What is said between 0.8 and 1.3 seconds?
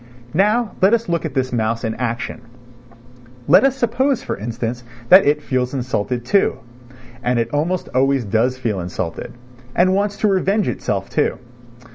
let us look